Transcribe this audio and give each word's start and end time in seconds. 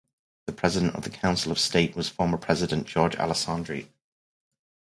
The 0.47 0.51
President 0.53 0.95
of 0.95 1.03
the 1.03 1.11
Council 1.11 1.51
of 1.51 1.59
State 1.59 1.95
was 1.95 2.09
former 2.09 2.39
President 2.39 2.91
Jorge 2.91 3.19
Alessandri. 3.19 3.89